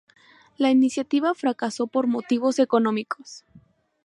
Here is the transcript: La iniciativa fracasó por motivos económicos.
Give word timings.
La 0.57 0.71
iniciativa 0.71 1.35
fracasó 1.35 1.85
por 1.85 2.07
motivos 2.07 2.57
económicos. 2.57 3.43